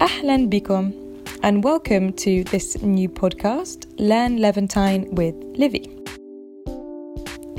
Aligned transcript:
أهلا 0.00 0.46
بكم 0.46 0.90
and 1.42 1.64
welcome 1.64 2.12
to 2.12 2.44
this 2.52 2.82
new 2.82 3.08
podcast 3.08 3.86
Learn 3.98 4.38
Levantine 4.40 5.04
with 5.14 5.34
Livy. 5.56 5.88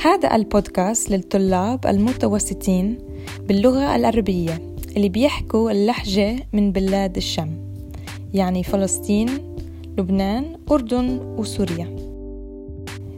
هذا 0.01 0.35
البودكاست 0.35 1.11
للطلاب 1.11 1.87
المتوسطين 1.87 2.97
باللغة 3.47 3.95
العربية 3.95 4.75
اللي 4.97 5.09
بيحكوا 5.09 5.71
اللهجة 5.71 6.35
من 6.53 6.71
بلاد 6.71 7.17
الشام 7.17 7.73
يعني 8.33 8.63
فلسطين 8.63 9.29
لبنان 9.97 10.59
أردن 10.71 11.19
وسوريا. 11.37 11.95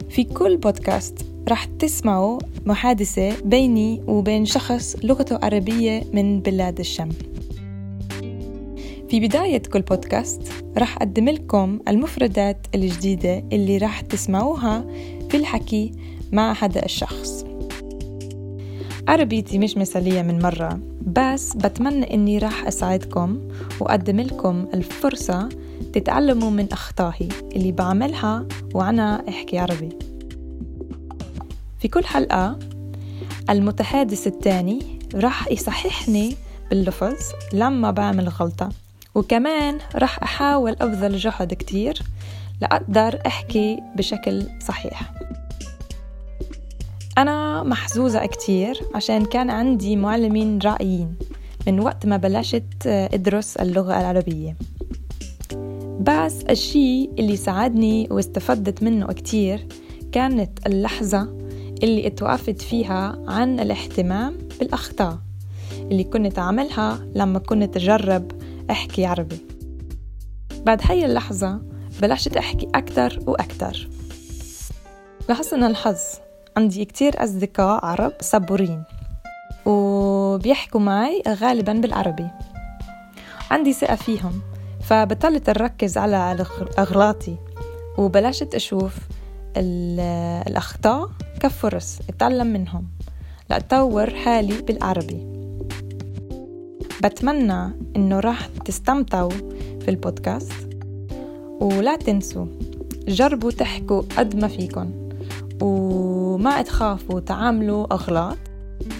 في 0.08 0.24
كل 0.24 0.56
بودكاست 0.56 1.18
رح 1.48 1.64
تسمعوا 1.64 2.38
محادثة 2.66 3.40
بيني 3.44 4.02
وبين 4.06 4.44
شخص 4.44 4.96
لغته 5.02 5.38
عربية 5.42 6.04
من 6.12 6.40
بلاد 6.40 6.78
الشام. 6.78 7.08
في 9.10 9.20
بداية 9.20 9.62
كل 9.62 9.80
بودكاست 9.80 10.42
رح 10.78 10.96
أقدم 10.96 11.28
لكم 11.28 11.78
المفردات 11.88 12.66
الجديدة 12.74 13.44
اللي 13.52 13.78
رح 13.78 14.00
تسمعوها 14.00 14.84
في 15.30 15.36
الحكي 15.36 15.92
مع 16.32 16.52
هذا 16.60 16.84
الشخص. 16.84 17.44
عربيتي 19.08 19.58
مش 19.58 19.76
مثالية 19.76 20.22
من 20.22 20.42
مرة 20.42 20.80
بس 21.06 21.56
بتمنى 21.56 22.14
إني 22.14 22.38
رح 22.38 22.66
أساعدكم 22.66 23.40
وأقدم 23.80 24.20
لكم 24.20 24.66
الفرصة 24.74 25.48
تتعلموا 25.92 26.50
من 26.50 26.72
أخطائي 26.72 27.28
اللي 27.56 27.72
بعملها 27.72 28.46
وأنا 28.74 29.28
أحكي 29.28 29.58
عربي. 29.58 29.88
في 31.78 31.88
كل 31.88 32.04
حلقة 32.04 32.58
المتحدث 33.50 34.26
الثاني 34.26 34.98
رح 35.14 35.48
يصححني 35.48 36.36
باللفظ 36.70 37.16
لما 37.52 37.90
بعمل 37.90 38.28
غلطة. 38.28 38.68
وكمان 39.14 39.78
رح 39.96 40.22
أحاول 40.22 40.76
أبذل 40.80 41.16
جهد 41.16 41.54
كتير 41.54 42.02
لأقدر 42.60 43.20
أحكي 43.26 43.80
بشكل 43.96 44.46
صحيح. 44.60 45.12
أنا 47.18 47.62
محظوظة 47.62 48.26
كتير 48.26 48.80
عشان 48.94 49.24
كان 49.24 49.50
عندي 49.50 49.96
معلمين 49.96 50.58
رائعين 50.64 51.16
من 51.66 51.80
وقت 51.80 52.06
ما 52.06 52.16
بلشت 52.16 52.86
أدرس 52.86 53.56
اللغة 53.56 54.00
العربية. 54.00 54.56
بس 56.00 56.42
الشي 56.50 57.04
اللي 57.04 57.36
ساعدني 57.36 58.08
واستفدت 58.10 58.82
منه 58.82 59.06
كتير 59.06 59.66
كانت 60.12 60.66
اللحظة 60.66 61.28
اللي 61.82 62.06
اتوقفت 62.06 62.62
فيها 62.62 63.18
عن 63.28 63.60
الاهتمام 63.60 64.38
بالأخطاء 64.60 65.18
اللي 65.72 66.04
كنت 66.04 66.38
أعملها 66.38 66.98
لما 67.14 67.38
كنت 67.38 67.76
أجرب 67.76 68.32
أحكي 68.70 69.06
عربي. 69.06 69.46
بعد 70.66 70.80
هاي 70.84 71.06
اللحظة 71.06 71.60
بلشت 72.02 72.36
أحكي 72.36 72.68
أكتر 72.74 73.18
وأكتر. 73.26 73.88
لحسن 75.28 75.64
الحظ. 75.64 75.98
عندي 76.56 76.84
كتير 76.84 77.24
أصدقاء 77.24 77.84
عرب 77.84 78.12
صبورين 78.20 78.84
وبيحكوا 79.66 80.80
معي 80.80 81.22
غالبا 81.28 81.72
بالعربي. 81.72 82.28
عندي 83.50 83.72
ثقة 83.72 83.94
فيهم 83.94 84.40
فبطلت 84.82 85.48
أركز 85.48 85.98
على 85.98 86.46
أغلاطي 86.78 87.36
وبلشت 87.98 88.54
أشوف 88.54 88.94
الأخطاء 90.46 91.10
كفرص 91.40 91.98
أتعلم 92.08 92.46
منهم 92.46 92.86
لأطور 93.50 94.10
حالي 94.10 94.62
بالعربي. 94.62 95.29
بتمنى 97.04 97.72
إنه 97.96 98.20
راح 98.20 98.46
تستمتعوا 98.46 99.30
في 99.80 99.88
البودكاست. 99.88 100.52
ولا 101.60 101.96
تنسوا 101.96 102.46
جربوا 103.08 103.50
تحكوا 103.50 104.02
قد 104.18 104.36
ما 104.36 104.48
فيكن 104.48 104.90
وما 105.62 106.62
تخافوا 106.62 107.20
تعاملوا 107.20 107.94
أغلاط 107.94 108.36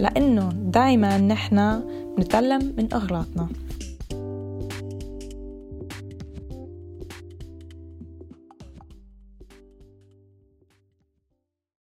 لأنه 0.01 0.49
دايما 0.53 1.19
نحنا 1.19 1.83
بنتعلم 2.17 2.75
من 2.79 2.95
أغلاطنا. 2.95 3.49